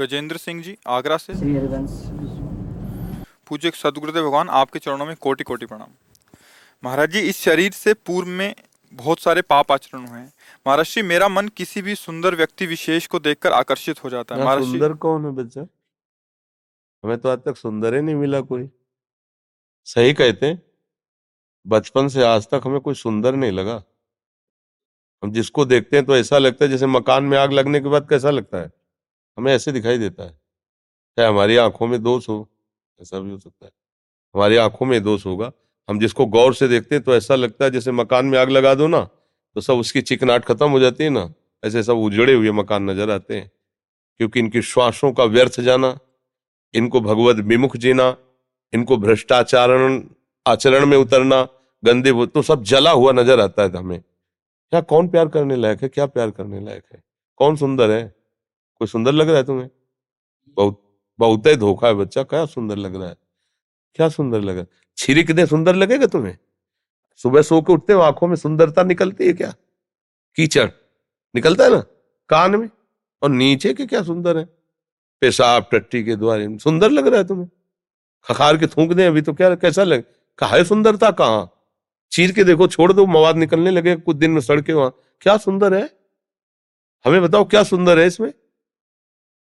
[0.00, 1.34] गजेंद्र सिंह जी आगरा से।
[3.46, 5.88] पूज्य सदगुरुदेव भगवान आपके चरणों में कोटि कोटि प्रणाम।
[6.82, 8.54] महाराज जी इस शरीर से पूर्व में
[8.92, 10.32] बहुत सारे पाप आचरण हुए हैं।
[10.66, 14.44] महाराज जी मेरा मन किसी भी सुंदर व्यक्ति विशेष को देखकर आकर्षित हो जाता है।
[14.44, 15.66] महाराज सुंदर कौन है बच्चा?
[17.04, 18.68] हमें तो आज तक सुंदर ही नहीं मिला कोई।
[19.86, 20.60] सही कहते हैं।
[21.66, 23.82] बचपन से आज तक हमें कोई सुंदर नहीं लगा।
[25.22, 28.08] हम जिसको देखते हैं तो ऐसा लगता है जैसे मकान में आग लगने के बाद
[28.10, 28.70] कैसा लगता है?
[29.38, 30.38] हमें ऐसे दिखाई देता है।
[31.18, 32.48] चाहे हमारी आँखों में दोष हो,
[32.98, 33.72] ऐसा भी हो सकता है।
[34.34, 35.50] हमारी आँखों में दोष होगा।
[35.88, 38.74] हम जिसको गौर से देखते हैं तो ऐसा लगता है जैसे मकान में आग लगा
[38.74, 39.00] दो ना
[39.56, 41.32] तो सब उसकी चिकनाट खत्म हो जाती है ना।
[41.62, 43.50] ऐसे सब उजड़े हुए मकान नज़र आते हैं।
[44.20, 45.98] क्योंकि इनकी श्वासों का व्यर्थ जाना,
[46.74, 48.16] इनको भगवत विमुख जीना,
[48.72, 50.02] इनको भ्रष्टाचारण
[50.46, 51.42] आचरण में उतरना,
[51.82, 55.82] गंदे वो तो सब जला हुआ नज़र आता है हमें। क्या कौन प्यार करने लायक
[55.82, 55.88] है?
[55.88, 57.02] क्या प्यार करने लायक है?
[57.40, 58.02] कौन सुंदर है?
[58.80, 59.70] कोई सुंदर लग रहा है तुम्हें?
[60.56, 63.16] बहुत बहुत ही धोखा है बच्चा, क्या सुंदर लग रहा है?
[63.94, 64.66] क्या सुंदर लग रहा है?
[64.96, 66.38] छिरी कितने सुंदर लगेगा तुम्हें?
[67.16, 69.54] सुबह सो के उठते हो, आँखों में सुंदरता निकलती है क्या?
[70.36, 70.70] कीचड़
[71.34, 71.80] निकलता है ना,
[72.28, 72.70] कान में?
[73.22, 74.44] और नीचे के क्या सुंदर है?
[75.20, 77.48] पेशाब, टट्टी के द्वारे, सुंदर लग रहा है तुम्हें?
[78.24, 80.04] खखार के थूक दे, अभी तो क्या, कैसा लगे,
[80.38, 81.50] कहा है सुंदरता, कहाँ?
[82.12, 85.74] चीर के देखो, छोड़ दो, मवाद निकलने लगे कुछ दिन में सड़के वहाँ। क्या सुंदर
[85.74, 85.90] है?
[87.04, 88.32] हमें बताओ, क्या सुंदर है इसमें?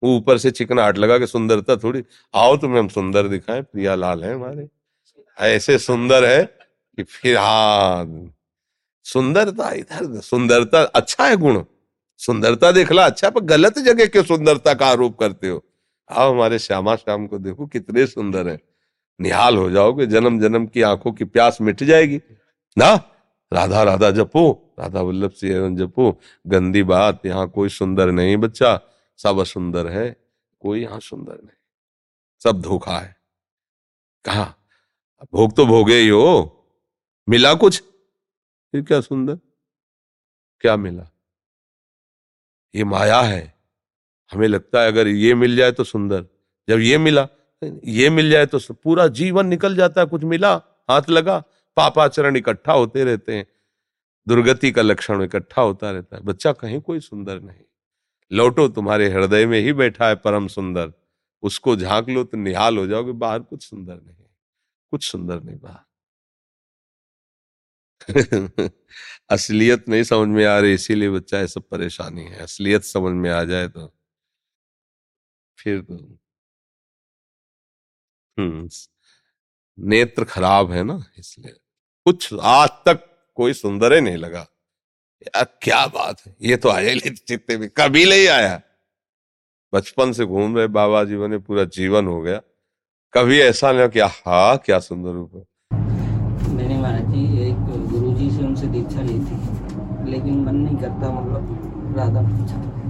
[0.03, 2.03] ऊपर से चिकनाहट लगा के सुंदरता थोड़ी,
[2.36, 4.68] आओ तुम्हें हम सुंदर दिखाएँ, प्रिया लाल है हमारे।
[5.39, 8.31] ऐसे सुंदर है कि फिर हाँ
[9.03, 11.63] सुंदरता इधर, सुंदरता अच्छा है गुण।
[12.18, 15.63] सुंदरता देखला अच्छा पर गलत जगह क्यों सुंदरता का आरोप करते हो?
[16.12, 18.59] आओ हमारे श्यामा श्याम को देखो, कितने सुंदर है।
[19.19, 22.21] निहाल हो जाओगे जन्म जन्म की आँखों की प्यास मिट जाएगी।
[22.77, 23.01] ना?
[23.53, 28.80] राधा राधा जपो, राधा वल्लभ सिंह जपो, गंदी बात, यहाँ कोई सुंदर नहीं बच्चा।
[29.18, 30.25] सब सुंदर है,
[30.60, 31.58] कोई यहाँ सुंदर नहीं।
[32.44, 33.16] सब धोखा है।
[34.25, 34.56] कहा?
[35.34, 36.58] भोग तो भोगे ही हो।
[37.30, 37.84] मिला कुछ?
[38.72, 39.40] फिर क्या सुंदर?
[40.60, 41.08] क्या मिला?
[42.75, 43.60] ये माया है।
[44.31, 46.25] हमें लगता है अगर ये मिल जाए तो सुंदर।
[46.69, 47.28] जब ये मिला,
[47.84, 50.56] ये मिल जाए तो पूरा जीवन निकल जाता है। कुछ मिला,
[50.90, 51.44] हाथ लगा,
[51.75, 53.48] पापाचरण इकट्ठा होते रहते हैं।
[54.28, 57.63] दुर्गति का लक्षण इकट्ठा होता रहता है। बच्चा कहीं कोई सुंदर नहीं।
[58.31, 60.92] लौटो, तुम्हारे हृदय में ही बैठा है परम सुंदर।
[61.44, 64.16] उसको झाँक लो तो निहाल हो जाओगे, बाहर कुछ सुंदर नहीं
[64.94, 65.86] कुछ सुंदर नहीं बाहर।
[69.30, 73.30] असलियत नहीं समझ में आ रही, इसीलिए बच्चा ये सब परेशानी है। असलियत समझ में
[73.31, 73.92] आ जाए तो
[75.57, 75.98] फिर तो
[78.38, 78.69] हम्म
[79.77, 81.54] नेत्र खराब है ना, इसलिए
[82.06, 83.06] कुछ आज तक
[83.38, 84.45] कोई सुंदर ही नहीं लगा।
[85.23, 86.35] क्या बात है?
[86.41, 88.62] ये तो आया ही चित्ते में कभी नहीं आया।
[89.73, 92.41] बचपन से घूम रहे बाबा जी बने पूरा जीवन हो गया।
[93.13, 95.44] कभी ऐसा नहीं कि हा क्या सुंदर रूप है।
[96.51, 97.56] मैंने महाराज जी एक
[97.91, 102.21] गुरु जी से उनसे दीक्षा ली थी लेकिन मन नहीं करता मतलब राधा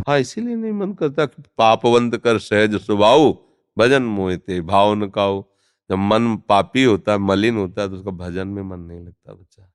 [0.07, 3.31] हाँ इसीलिए नहीं मन करता कि पापवंत कर सहज स्वभाव
[3.77, 5.41] भजन मोहते भाव न काओ।
[5.89, 9.33] जब मन पापी होता है मलिन होता है तो उसका भजन में मन नहीं लगता
[9.33, 9.67] बच्चा।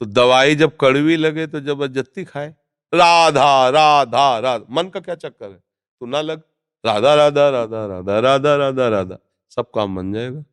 [0.00, 2.54] तो दवाई जब कड़वी लगे तो ज़बरदस्ती खाए।
[2.94, 5.56] राधा राधा राधा। मन का क्या चक्कर है?
[6.00, 6.42] तू ना लग।
[6.86, 9.18] राधा राधा राधा राधा राधा राधा राधा।
[9.50, 10.44] सब काम बन जाएगा।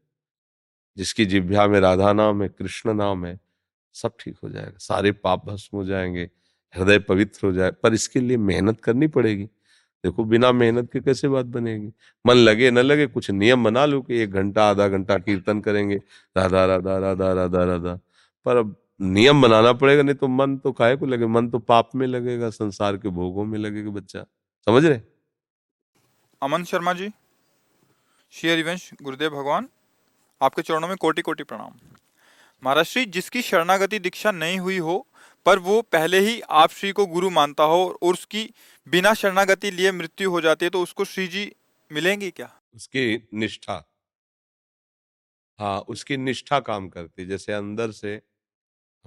[0.98, 3.40] जिसकी जिभ्या में राधा नाम है, कृष्ण नाम है,
[3.94, 6.30] सब ठीक हो जाएगा। सारे पाप भस्म हो जाएँगे,
[6.78, 9.44] हृदय पवित्र हो जाए। पर इसके लिए मेहनत करनी पड़ेगी।
[10.04, 11.92] देखो, बिना मेहनत के कैसे बात बनेगी?
[12.26, 15.96] मन लगे, न लगे, कुछ नियम बना लो कि एक घंटा, आधा घंटा कीर्तन करेंगे।
[16.38, 18.00] राधा राधा राधा राधा राधा।
[18.46, 21.90] पर अब नियम बनाना पड़ेगा नहीं तो मन तो काहे को लगे मन तो पाप
[21.96, 24.24] में लगेगा संसार के भोगों में लगेगा बच्चा।
[24.68, 25.00] समझ रहे?
[26.42, 27.10] अमन शर्मा जी
[28.34, 29.68] श्री हरिवंश गुरुदेव भगवान
[30.42, 31.74] आपके चरणों में कोटि कोटि प्रणाम।
[32.64, 35.06] महाराज श्री जिसकी शरणागति दीक्षा नहीं हुई हो
[35.46, 38.44] पर वो पहले ही आप श्री को गुरु मानता हो और उसकी
[38.88, 41.52] बिना शरणागति लिए मृत्यु हो जाती है तो उसको श्री जी
[41.92, 42.50] मिलेंगी क्या?
[42.76, 43.84] उसकी निष्ठा।
[45.60, 48.22] हाँ उसकी निष्ठा काम करती जैसे अंदर से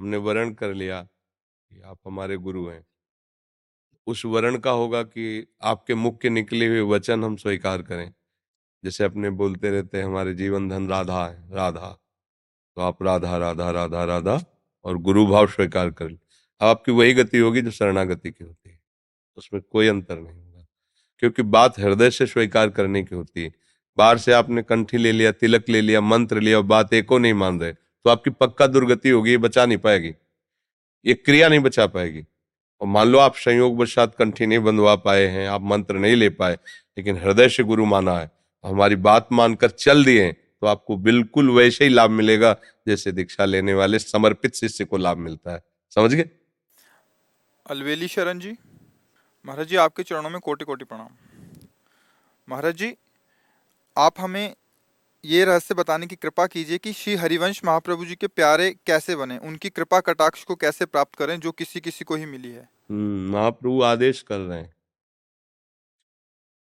[0.01, 1.03] हमने वर्ण कर लिया
[1.71, 2.87] कि आप हमारे गुरु हैं।
[4.07, 8.15] उस वर्ण का होगा कि आपके मुख के निकले हुए वचन हम स्वीकार करें।
[8.85, 11.99] जैसे अपने बोलते रहते हैं, हमारे जीवन धन राधा है, राधा।
[12.75, 14.45] तो आप राधा राधा राधा राधा
[14.85, 16.19] और गुरु भाव स्वीकार कर
[16.61, 18.81] आपकी वही गति होगी जो शरणागति की होती है।
[19.37, 20.67] उसमें कोई अंतर नहीं होगा।
[21.19, 23.53] क्योंकि बात हृदय से स्वीकार करने की होती है।
[23.97, 27.35] बाहर से आपने कंठी ले लिया, तिलक ले लिया, मंत्र लिया और बात एको नहीं
[27.35, 27.75] मान रहे।
[28.05, 30.15] तो आपकी पक्का दुर्गति होगी बचा नहीं पाएगी।
[31.05, 32.25] ये क्रिया नहीं बचा पाएगी।
[32.81, 36.29] और मान लो आप संयोग वशात कंठी नहीं बंधवा पाए हैं, आप मंत्र नहीं ले
[36.31, 36.55] पाए,
[36.99, 38.31] लेकिन हृदय से गुरु माना है,
[38.65, 42.53] हमारी बात मानकर चल दिए तो आपको बिल्कुल वैसे ही लाभ मिलेगा,
[42.87, 45.63] जैसे दीक्षा लेने वाले समर्पित शिष्य को लाभ मिलता है।
[45.93, 46.29] समझ गए?
[47.67, 48.57] अलवेली शरण जी,
[49.45, 51.09] महाराज जी, आपके चरणों में कोटि कोटि प्रणाम।
[52.49, 52.95] महाराज जी,
[53.97, 54.55] आप हमें
[55.25, 59.39] ये रहस्य बताने की कृपा कीजिए कि श्री हरिवंश महाप्रभु जी के प्यारे कैसे बने?
[59.39, 62.69] उनकी कृपा कटाक्ष को कैसे प्राप्त करें जो किसी किसी को ही मिली है?
[62.91, 64.75] हम्म, महाप्रभु आदेश कर रहे हैं।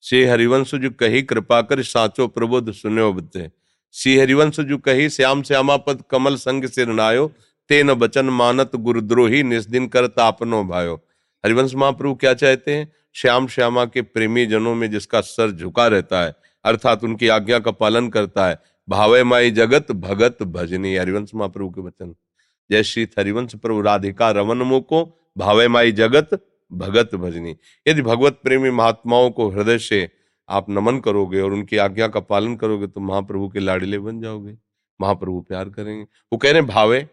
[0.02, 3.50] श्री हरिवंश जो कही कृपा कर साचो प्रबोध सुनो बच्चे
[3.92, 7.32] श्री हरिवंश जो कही श्याम श्यामा पद कमल संग से नायो
[7.68, 10.94] तेन बचन मानत गुरुद्रोही निस्दिन कर तापनो भायो।
[11.44, 12.92] हरिवंश महाप्रभु क्या चाहते हैं?
[13.14, 17.70] श्याम श्यामा के प्रेमी जनों में जिसका सर झुका रहता है अर्थात उनकी आज्ञा का
[17.72, 18.58] पालन करता है।
[18.89, 22.15] भावे माई जगत, भगत भजनी। हरिवंश महाप्रभु के वचन।
[22.70, 25.05] जय श्री हरिवंश प्रभु। राधिका रमन मुको।
[25.39, 26.29] भावे माई जगत,
[26.72, 27.56] भगत भजनी।
[27.87, 30.08] यदि भगवत प्रेमी महात्माओं को हृदय से
[30.48, 34.56] आप नमन करोगे और उनकी आज्ञा का पालन करोगे तो महाप्रभु के लाडिले बन जाओगे।
[35.01, 37.06] महाप्रभु प्यार करेंगे। वो कह रहे भावे,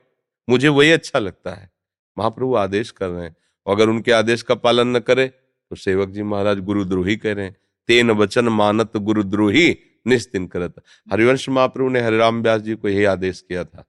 [0.48, 1.70] मुझे वही अच्छा लगता है।
[2.18, 3.36] महाप्रभु आदेश कर रहे हैं।
[3.68, 7.56] अगर उनके आदेश का पालन न करे तो सेवक जी महाराज गुरुद्रोही कह रहे हैं।
[7.90, 9.76] तेन वचन मानत गुरुद्रोही
[10.06, 10.74] निस्तिन करत।
[11.08, 13.86] हरिवंश महाप्रभु ने हरिराम व्यास जी को यही आदेश किया था,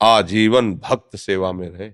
[0.00, 1.90] आजीवन भक्त सेवा में रहे।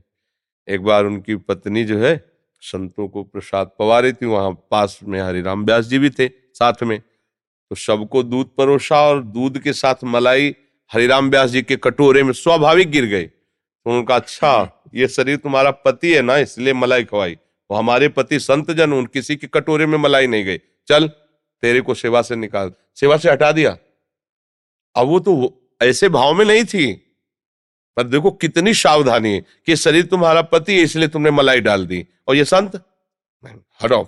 [0.68, 2.16] एक बार उनकी पत्नी जो है,
[2.62, 6.82] संतों को प्रसाद पवा रही थी, वहाँ पास में हरिराम व्यास जी भी थे साथ
[6.82, 10.54] में। तो सबको दूध परोसा और दूध के साथ मलाई
[10.90, 14.52] हरिराम व्यास जी के कटोरे में स्वाभाविक गिर गए तो उनका अच्छा
[14.94, 17.36] ये शरीर तुम्हारा पति है ना, इसलिए मलाई खवाई।
[17.70, 20.58] वो हमारे पति संत जन उन किसी के कटोरे में मलाई नहीं गई।
[20.90, 21.08] चल,
[21.62, 23.78] तेरे को सेवा से निकाल, सेवा से हटा दिया।
[24.96, 26.92] अब वो तो ऐसे भाव में नहीं थी।
[27.96, 32.06] पर देखो कितनी सावधानी है कि शरीर तुम्हारा पति है, इसलिए तुमने मलाई डाल दी।
[32.28, 32.84] और ये संत?
[33.82, 34.06] हटाओ।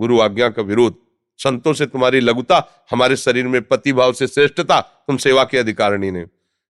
[0.00, 0.94] गुरु आज्ञा का विरोध।
[1.38, 6.10] संतों से तुम्हारी लघुता, हमारे शरीर में पति भाव से श्रेष्ठता, तुम सेवा के अधिकारिणी
[6.10, 6.26] ने।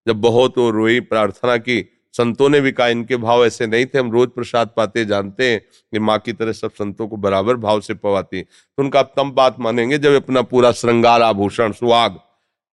[0.07, 4.11] जब बहुत रोई, प्रार्थना की संतों ने भी कहा इनके भाव ऐसे नहीं थे हम
[4.11, 7.93] रोज प्रसाद पाते जानते हैं कि माँ की तरह सब संतों को बराबर भाव से
[7.95, 12.19] पवाती तो उनका आप तम बात मानेंगे जब अपना पूरा श्रृंगार आभूषण सुहाग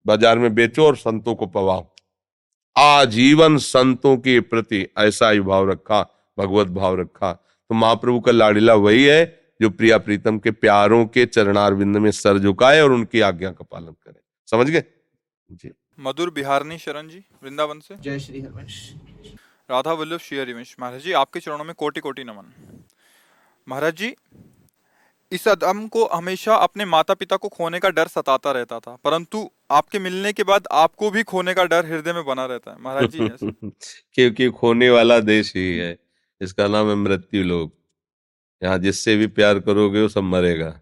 [0.05, 1.85] बाज़ार में बेचो और संतों को पवाओ।
[2.75, 6.01] आजीवन संतों के प्रति ऐसा ही भाव रखा
[6.37, 9.25] भगवत भाव रखा। तो महाप्रभु का लाड़ीला वही है
[9.61, 13.65] जो प्रिया प्रीतम के प्यारों के चरणार बिंद में सर झुकाए और उनकी आज्ञा का
[13.65, 14.83] पालन करे। समझ गए?
[15.49, 18.93] जी। मधुर बिहारनी शरण जी वृंदावन से। जय श्री हरिवंश।
[19.69, 22.51] राधा वल्लभ श्री हरिवंश महाराज जी, आपके चरणों में कोटि कोटि नमन।
[23.67, 24.15] महाराज जी,
[25.31, 29.49] इस अदम को हमेशा अपने माता पिता को खोने का डर सताता रहता था, परंतु
[29.71, 33.11] आपके मिलने के बाद आपको भी खोने का डर हृदय में बना रहता है। महाराज
[33.11, 33.29] जी
[34.13, 35.97] क्योंकि खोने वाला देश ही है,
[36.41, 37.71] इसका नाम है मृत्यु लोग
[38.61, 40.79] यहाँ जिससे भी प्यार करोगे, वो सब मरेगा।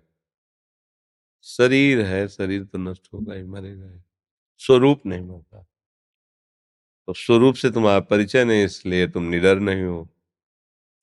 [1.43, 4.03] शरीर है, शरीर तो नष्ट होगा ही, मरेगा
[4.61, 5.65] स्वरूप नहीं मरता।
[7.07, 10.07] तो स्वरूप से तुम्हारा परिचय नहीं, इसलिए तुम निडर नहीं हो।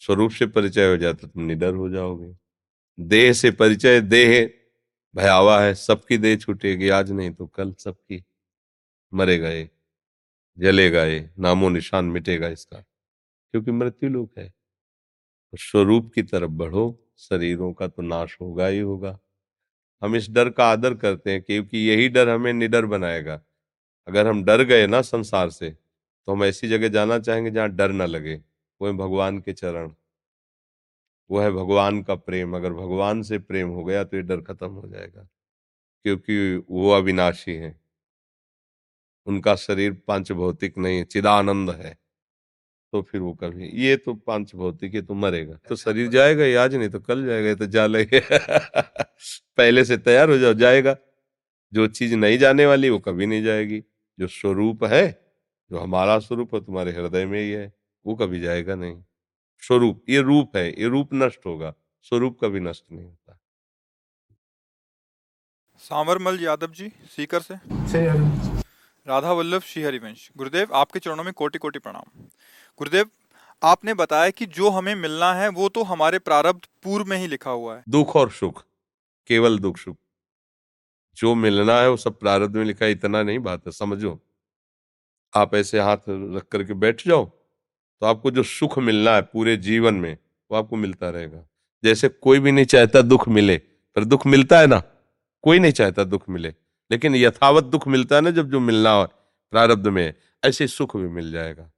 [0.03, 2.35] स्वरूप से परिचय हो जाता, तुम निडर हो जाओगे।
[2.99, 4.51] देह से परिचय, देह
[5.15, 8.23] भयावा है, सबकी देह छूटेगी। आज नहीं तो कल सबकी
[9.13, 9.69] मरेगा ये,
[10.59, 16.99] जलेगा ये, नामो निशान मिटेगा इसका, क्योंकि मृत्यु लोक है। तो स्वरूप की तरफ़ बढ़ो,
[17.19, 19.19] शरीरों का तो नाश होगा ही होगा।
[20.03, 23.41] हम इस डर का आदर करते हैं, क्योंकि यही डर हमें निडर बनाएगा।
[24.09, 25.75] अगर हम डर गए ना संसार से
[26.29, 28.35] तो हम ऐसी जगह जाना चाहेंगे जहाँ डर ना लगे।
[28.81, 29.93] वो है भगवान के चरण।
[31.31, 34.71] वो है भगवान का प्रेम। अगर भगवान से प्रेम हो गया तो ये डर खत्म
[34.71, 35.23] हो जाएगा
[36.05, 37.79] क्योंकि वो अविनाशी है।
[39.26, 41.97] उनका शरीर पाँच भौतिक नहीं चिदानंद है।
[42.93, 46.55] तो फिर वो कभी ये तो पाँच भौतिक है तो मरेगा। तो शरीर जाएगा ही
[46.57, 48.21] आज नहीं तो कल जाएगा तो जा लगे
[49.59, 50.97] पहले से तैयार हो जाओ जाएगा।
[51.73, 53.83] जो चीज़ नहीं जाने वाली वो कभी नहीं जाएगी।
[54.19, 55.05] जो स्वरूप है
[55.73, 57.73] जो हमारा स्वरूप है तुम्हारे हृदय में ही है
[58.07, 58.97] वो कभी जाएगा नहीं।
[59.62, 61.73] स्वरूप ये रूप है ये रूप नष्ट होगा
[62.07, 63.38] स्वरूप कभी नष्ट नहीं होता।
[65.83, 67.55] सांवरमल यादव जी सीकर से।
[69.07, 72.25] राधा वल्लभ श्री हरिवंश गुरुदेव आपके चरणों में कोटि कोटि प्रणाम।
[72.81, 73.07] गुरुदेव
[73.62, 77.50] आपने बताया कि जो हमें मिलना है वो तो हमारे प्रारब्ध पूर्व में ही लिखा
[77.50, 78.62] हुआ है। दुख और सुख
[79.31, 79.97] केवल दुख सुख
[81.17, 84.19] जो मिलना है वो सब प्रारब्ध में लिखा है इतना नहीं बात है समझो।
[85.35, 87.25] आप ऐसे हाथ रख करके बैठ जाओ
[88.01, 90.19] तो आपको जो सुख मिलना है पूरे जीवन में,
[90.51, 91.47] वो आपको मिलता रहेगा।
[91.85, 93.59] जैसे कोई भी नहीं चाहता दुख मिले,
[93.97, 94.83] पर दुख मिलता है ना,
[95.43, 96.55] कोई नहीं चाहता दुख मिले।
[96.91, 99.07] लेकिन यथावत दुख मिलता है ना, जब जो मिलना हो,
[99.51, 101.73] प्रारब्ध में, ऐसे सुख भी मिल जाएगा।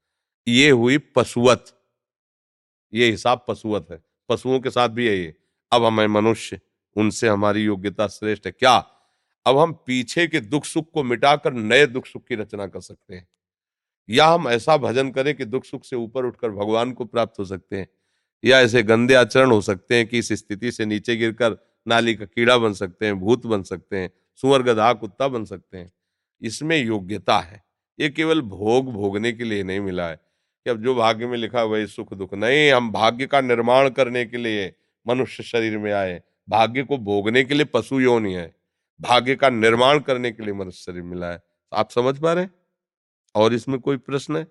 [0.49, 1.65] ये हुई पशुवत।
[2.95, 5.35] ये हिसाब पशुवत है। पशुओं के साथ भी है ये।
[5.73, 6.61] अब हमें मनुष्य,
[6.97, 8.87] उनसे हमारी योग्यता श्रेष्ठ है। क्या?
[9.47, 13.15] अब हम पीछे के दुख सुख को मिटाकर नए दुख सुख की रचना कर सकते
[13.15, 13.29] हैं।
[14.09, 17.45] या हम ऐसा भजन करें कि दुख सुख से ऊपर उठकर भगवान को प्राप्त हो
[17.45, 17.87] सकते हैं,
[18.45, 21.57] या ऐसे गंदे आचरण हो सकते हैं कि इस स्थिति से नीचे गिरकर
[21.87, 24.11] नाली का कीड़ा बन सकते हैं, भूत बन सकते हैं
[24.43, 25.93] सुअर गधा कुत्ता बन सकते हैं।
[26.43, 27.63] इसमें योग्यता है।
[27.99, 31.63] ये केवल भोग भोगने के लिए नहीं मिला है कि अब जो भाग्य में लिखा
[31.63, 34.73] वही सुख दुख नहीं, हम भाग्य का निर्माण करने के लिए
[35.07, 38.55] मनुष्य शरीर में आए। भाग्य को भोगने के लिए पशु योनि है
[39.01, 41.43] भाग्य का निर्माण करने के लिए मनुष्य शरीर मिला है।
[41.73, 42.45] आप समझ पा रहे
[43.35, 44.47] और इसमें कोई प्रश्न है?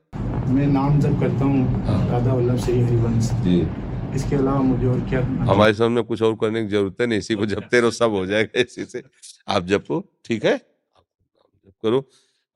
[0.48, 3.62] मैं नाम जब करता हूँ राधा वल्लभ श्री हरिवंश। जी।
[4.16, 7.36] इसके अलावा मुझे और क्या हमारे सामने कुछ और करने की ज़रूरत है नहीं इसी
[7.36, 9.04] को जपते रहो सब हो जाएगा इसी से।
[9.48, 10.58] आप जपो ठीक है?
[10.58, 12.02] जप करो।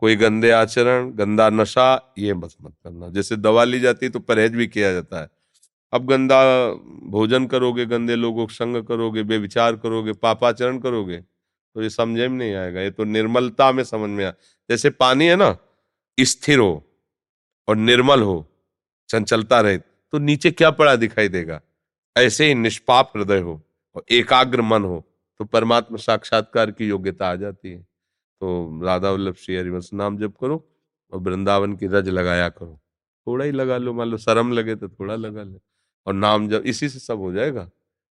[0.02, 4.20] कोई गंदे आचरण गंदा नशा ये बस मत करना। जैसे दवा ली जाती है तो
[4.22, 5.30] परहेज भी किया जाता है।
[5.94, 6.40] अब गंदा
[7.12, 12.38] भोजन करोगे गंदे लोगों को संग करोगे बेविचार करोगे पापाचरण करोगे तो ये समझे में
[12.38, 14.32] नहीं आएगा। ये तो निर्मलता में समझ में आ
[14.70, 15.56] जैसे पानी है ना
[16.18, 16.84] स्थिर हो
[17.68, 18.46] और निर्मल हो,
[19.10, 21.62] चंचलता रहे तो नीचे क्या पड़ा दिखाई देगा?
[22.16, 23.62] ऐसे ही निष्पाप हृदय हो
[23.96, 25.04] और एकाग्र मन हो
[25.40, 30.34] तो परमात्मा साक्षात्कार की योग्यता आ जाती है। तो राधा वल्लभ श्री हरिवंश, नाम जप
[30.42, 30.64] करो
[31.14, 32.80] और वृंदावन की रज लगाया करो।
[33.28, 35.60] थोड़ा ही लगा लो, मान लो शर्म लगे तो थोड़ा लगा लो।
[36.08, 37.70] और नाम जब इसी से सब हो जाएगा?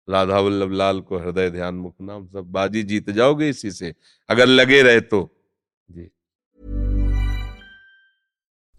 [0.08, 3.94] राधा वल्लभ लाल को हृदय ध्यान मुख नाम सब बाजी जीत जाओगे इसी से।
[4.30, 5.30] अगर लगे रहे तो।
[5.90, 6.10] जी।